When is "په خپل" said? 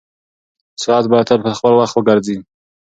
1.45-1.73